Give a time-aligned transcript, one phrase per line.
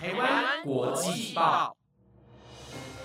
[0.00, 1.76] 台湾国际报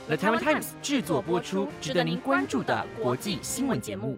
[0.06, 4.16] ，The Taiwan Times 制作播出，值得您关注的国际新闻节目。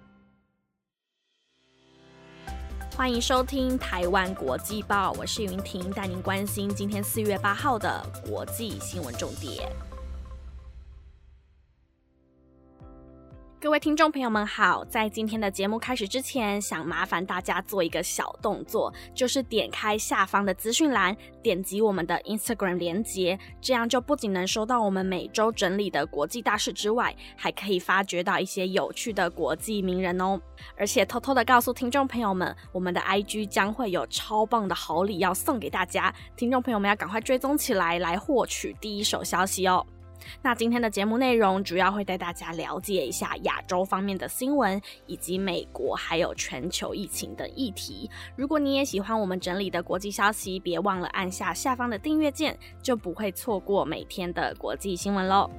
[2.97, 9.71] 欢迎收听台湾国际报，我是云婷，带您关心今天四月八号的国际新闻重点。
[13.65, 30.39] 各位听众朋友们好，在今天的节目开始之前，想麻烦大家做一个小动作，就是点开下方的资讯栏，点击我们的 Instagram 连接，这样就不仅能收到我们每周整理的国际大事之外，还可以发掘到一些有趣的国际名人哦。
[30.77, 39.83] 而且偷偷的告诉听众朋友们，我们的 IG 将会有超棒的好礼要送给大家，听众朋友们要赶快追踪起来，来获取第一手消息哦。
[40.41, 48.09] 那今天的节目内容主要会带大家了解一下亚洲方面的新闻，以及美国还有全球疫情的议题。
[48.35, 55.49] 如果你也喜欢我们整理的国际消息，别忘了按下下方的订阅键，就不会错过每天的国际新闻喽。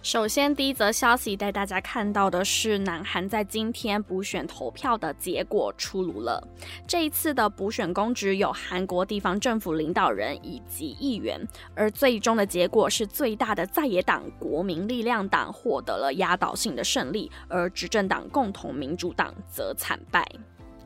[0.00, 6.42] 首先，第一则消息带大家看到的是，南韩在今天补选投票的结果出炉了。
[6.86, 20.24] 这一次的补选公职有韩国地方政府领导人以及议员，而最终的结果是最大的在野党国民力量党获得了压倒性的胜利，而执政党共同民主党则惨败。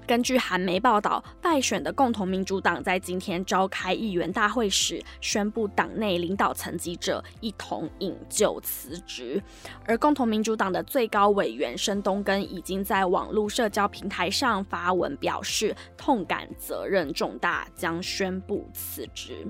[0.07, 9.43] 根据韩媒报道，败选的共同民主党在今天召开议员大会时，宣布党内领导层级者一同引咎辞职。
[9.87, 19.47] 而共同民主党的最高委员申东根已经在网络社交平台上发文表示，痛感责任重大，将宣布辞职。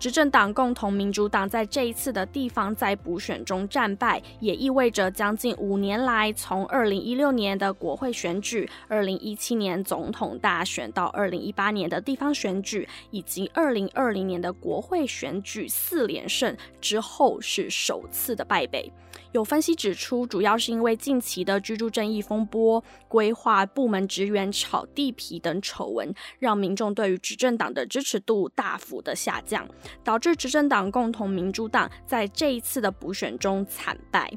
[0.00, 18.90] 执政党共同民主党在这一次的地方在补选中战败，也意味着将近五年来，从二零一六年的国会选举、二零一七年总统大选到二零一八年的地方选举，以及二零二零年的国会选举四连胜之后，是首次的败北。
[19.32, 29.68] 有分析指出，主要是因为近期的居住正义风波、规划部门职员炒地皮等丑闻，让民众对于执政党的支持度大幅的下降，
[30.02, 34.30] 导致执政党共同民主党在这一次的补选中惨败。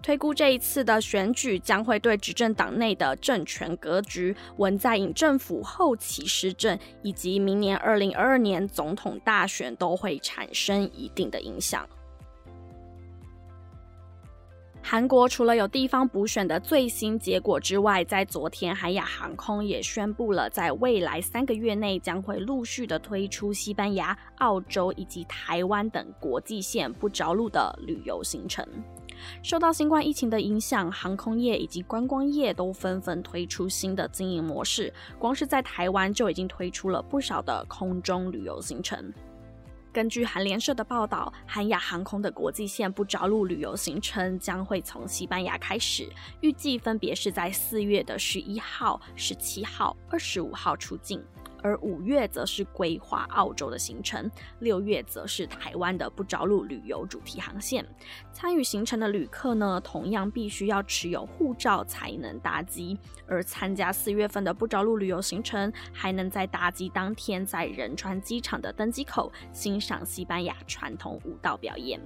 [0.00, 11.86] 推估这一次的选举将会对执政党内的政权格局、文在寅政府后期施政，以及明年二零二二年总统大选都会产生一定的影响。
[14.90, 28.66] 韩国除了有地方补选的最新结果之外，在昨天，韩亚航空也宣布了，在未来三个月内将会陆续的推出西班牙、澳洲以及台湾等国际线不着陆的旅游行程。
[29.42, 39.12] 受到新冠疫情的影响，航空业以及观光业都纷纷推出新的经营模式，光是在台湾就已经推出了不少的空中旅游行程。
[39.98, 46.08] 根据韩联社的报道，韩亚航空的国际线不着陆旅游行程将会从西班牙开始，
[46.40, 51.20] 预计分别是在四月的十一号、十七号、二十五号出境。
[51.62, 54.30] 而五月则是规划澳洲的行程，
[54.60, 57.86] 六月则是台湾的不着陆旅游主题航线。
[58.32, 62.98] 参与行程的旅客呢，同样必须要持有护照才能搭机。
[63.26, 72.00] 而参加四月份的不着陆旅游行程，还能在搭机当天在仁川机场的登机口欣赏西班牙传统舞蹈表演。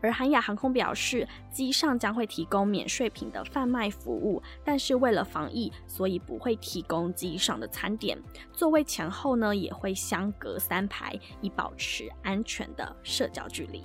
[0.00, 8.16] 而韩亚航空表示，机上将会提供免税品的贩卖服务，但是为了防疫，所以不会提供机上的餐点。
[8.52, 13.84] 座位前后呢，也会相隔三排，以保持安全的社交距离。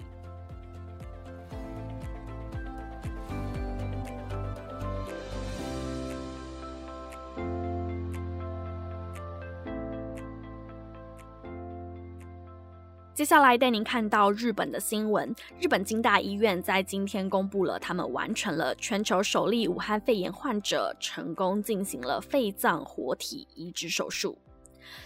[13.13, 15.33] 接下来带您看到日本的新闻。
[15.59, 24.35] 日本京大医院在今天公布了，他们完成了全球首例武汉肺炎患者成功进行了肺脏活体移植手术。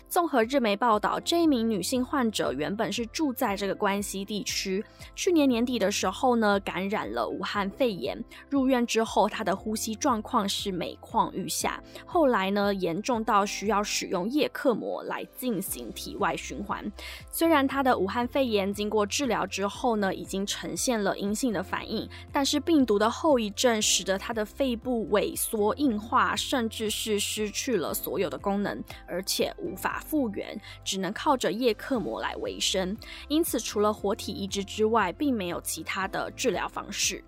[0.07, 4.83] 综合日媒报道，这一名女性患者原本是住在这个关西地区。
[5.15, 8.17] 去年年底的时候呢，感染了武汉肺炎，
[8.49, 11.81] 入院之后，她的呼吸状况是每况愈下。
[12.05, 16.89] 后来呢，严重到需要使用叶克膜来进行体外循环。
[17.31, 30.01] 虽然她的武汉肺炎经过治疗之后呢，已经呈现了阴性的反应，但是病毒的后遗症使得她的肺部萎缩硬化，甚至是失去了所有的功能，而且无法。
[30.07, 32.95] 复原只能靠着叶克膜来维生，
[33.27, 37.21] 因此除了活体移植之外，并没有其他的治疗方式。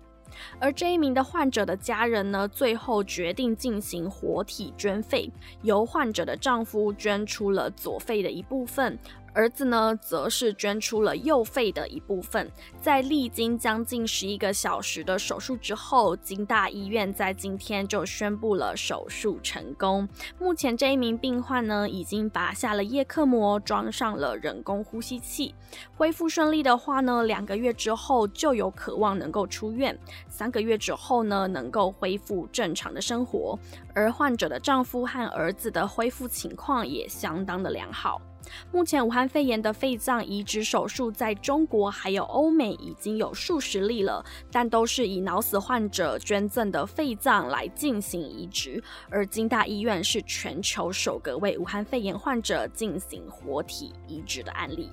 [0.58, 5.30] 而这一名的患者的家人呢，最后决定进行活体捐肺，
[5.62, 8.98] 由患者的丈夫捐出了左肺的一部分。
[9.32, 12.50] 儿子呢，则是捐出了右肺的一部分。
[12.80, 20.08] 在历经将近十一个小时的手术之后，金大医院在今天就宣布了手术成功。
[20.38, 25.54] 目前这一名病患呢，已经拔下了叶克膜，装上了人工呼吸器。
[25.96, 29.96] 恢复顺利的话呢，两个月之后就有渴望能够出院。
[30.28, 33.58] 三个月之后呢，能够恢复正常的生活。
[33.94, 38.20] 而患者的丈夫和儿子的恢复情况也相当的良好。
[38.72, 48.82] 目前，武汉肺炎的肺脏移植手术在中国还有欧美已经有数十例了，但都是以脑死患者捐赠的肺脏来进行移植。
[49.08, 54.90] 而京大医院是全球首个为武汉肺炎患者进行活体移植的案例。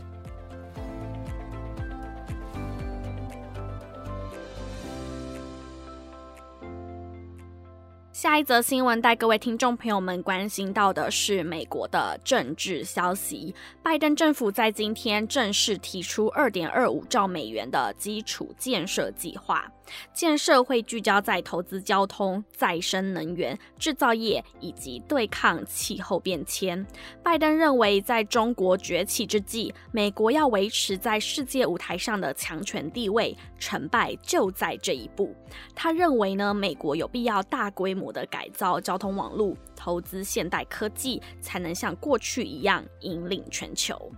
[8.17, 13.53] 下一则新闻带各位听众朋友们关心到的是美国的政治消息。
[13.83, 19.71] 拜登政府在今天正式提出二点二五兆美元的基础建设计划。
[20.13, 26.85] 建设会聚焦在投资交通、再生能源、制造业以及对抗气候变迁。
[27.23, 35.35] 拜登认为，在中国崛起之际，美国要维持在世界舞台上的强权地位，成败就在这一步。
[35.75, 44.11] 他认为呢，美国有必要大规模的改造交通网络，投资现代科技，才能像过去一样引领全球。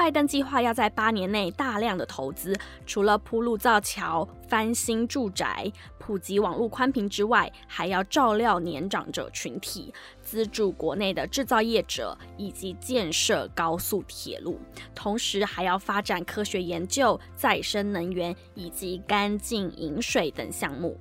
[0.00, 9.92] 拜登计划要在八年内大量的投资，除了铺路造桥、翻新住宅、普及网络宽频之外，还要照料年长者群体，
[10.22, 14.58] 资助国内的制造业者，以及建设高速铁路，
[14.94, 20.98] 同时还要发展科学研究、再生能源以及干净饮水等项目。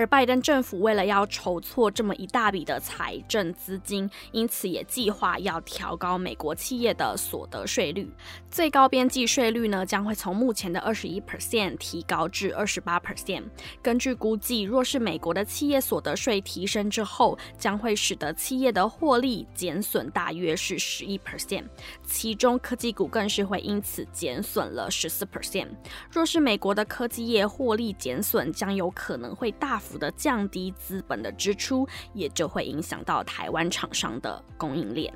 [0.00, 8.10] 而拜登政府为了要筹措这么一大笔的财政资金，因此也计划要调高美国企业的所得税率。
[8.50, 13.42] 最高边际税率呢，将会从目前的二十一 percent 提高至二十八 percent。
[13.82, 21.64] 根据估计，若是美国的企业所得税提升之后，将会使得企业的获利减损大约是十一 percent，
[22.06, 25.68] 其中科技股更是会因此减损了十四 percent。
[26.10, 29.89] 若是美国的科技业获利减损，将有可能会大幅。
[29.98, 35.12] 的降低资本的支出，也就会影响到台湾厂商的供应链。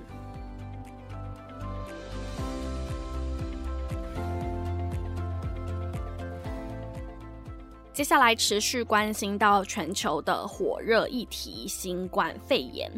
[7.95, 12.91] 接下来持续关心到全球的火热议题——新冠肺炎。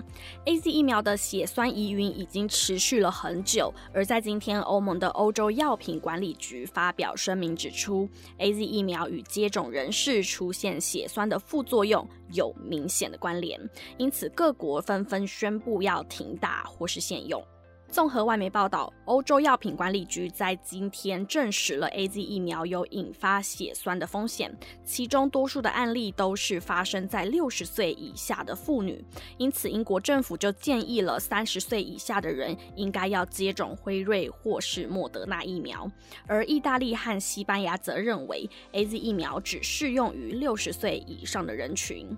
[0.46, 8.08] A Z 疫苗的血栓疑云已经持续了很久，而在今天，欧盟的欧洲药品管理局发表声明指出
[8.38, 13.60] ，A Z 疫苗与接种人士出现血栓的副作用有明显的关联，
[13.98, 17.44] 因此各国纷纷宣布要停打或是限用。
[17.88, 24.54] 综合外媒报道，欧洲药品管理局在今天证实了 A Z 疫苗有引发血栓的风险，
[24.84, 29.02] 其中多数的案例都是发生在六十岁以下的妇女，
[29.38, 35.90] 因此英国政府就建议了三十岁以下的人应该要接种辉瑞或是莫德纳疫苗，
[36.26, 42.14] 而意大利和西班牙则认为 A Z 疫苗只适用于六十岁以上的人群。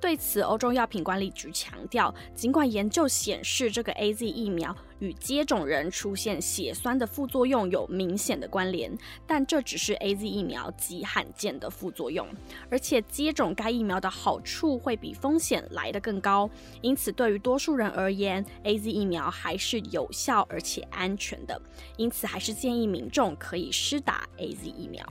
[0.00, 8.96] 对此，欧洲药品管理局强调，尽管研究显示这个 A Z 疫苗与接种人出现血栓的副作用有明显的关联，
[9.26, 12.26] 但这只是 A Z 疫苗极罕见的副作用，
[12.70, 16.48] 而且接种该疫苗的好处会比风险来得更高。
[16.82, 21.60] 因此，对于多数人而言，A Z 疫苗还是有效而且安全的。
[21.96, 25.04] 因此，还是建议民众可以施打 A Z 疫苗。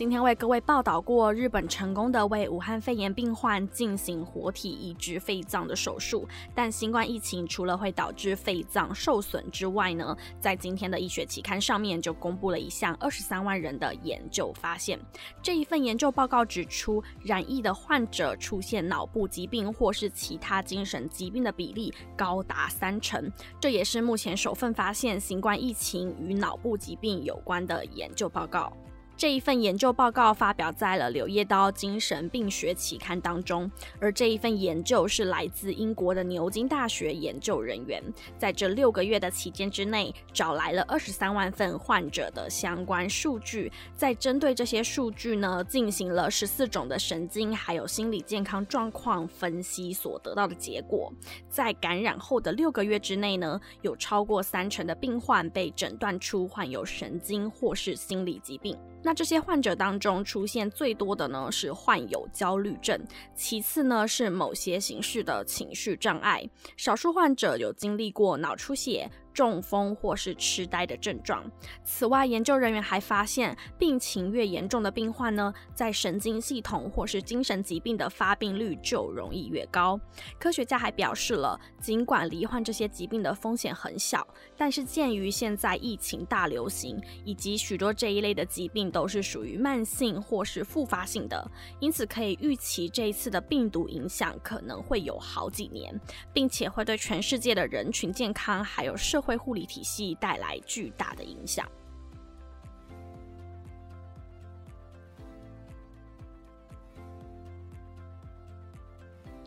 [0.00, 14.98] 今天为各位报道过日本成功的为武汉肺炎病患进行活体移植肺脏的手术，但新冠疫情除了会导致肺脏受损之外呢，在今天的医学期刊上面就公布了一项二十三万人的研究发现。
[15.42, 23.30] 这一份研究报告指出，染疫的患者出现脑部疾病或是其他精神疾病的比例高达三成，
[23.60, 28.72] 这也是目前首份发现新冠疫情与脑部疾病有关的研究报告。
[29.20, 38.02] 这一份研究报告发表在了《柳叶刀精神病学期刊》当中，而这一份研究是来自英国的牛津大学研究人员，
[38.38, 51.12] 在这六个月的期间之内，找来了二十三万份患者的相关数据，在针对这些数据呢，进行了十四种的神经还有心理健康状况分析，所得到的结果，
[51.46, 58.74] 在感染后的六个月之内呢，有超过三成的病患被诊断出患有神经或是心理疾病。
[59.02, 63.00] 那这些患者当中出现最多的呢是患有焦虑症，
[63.34, 69.10] 其次呢是某些形式的情绪障碍，少数患者有经历过脑出血。
[69.40, 71.50] 中风或是痴呆的症状。
[71.82, 79.98] 此外，研究人员还发现，病情越严重的病患呢，在神经系统或是精神疾病的发病率就容易越高。
[80.38, 84.26] 科学家还表示了，尽管罹患这些疾病的风险很小，
[84.58, 95.98] 但是鉴于现在疫情大流行，以及许多这一类的疾病都是属于慢性或是复发性的，因此可以预期这一次的病毒影响可能会有好几年，
[96.34, 101.64] 并且会对全世界的人群健康还有社会会护理体系带来巨大的影响。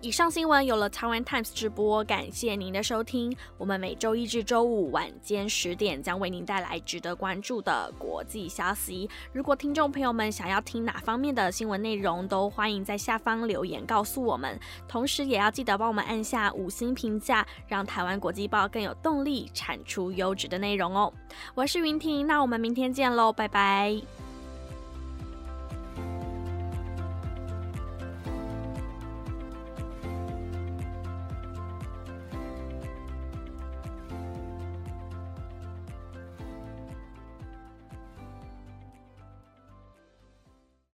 [0.03, 3.33] 以上新闻有了台湾 Times 直播，感谢您的收听。
[3.57, 9.10] 我们每周一至周五晚间十点将为您带来值得关注的国际消息。
[9.31, 14.60] 如果听众朋友们想要听哪方面的新闻内容，都欢迎在下方留言告诉我们。
[14.89, 21.13] 同时，也要记得帮我们按下五星评价，让台湾国际报更有动力产出优质的内容哦。
[21.55, 24.01] 我是云婷，那我们明天见喽，拜拜。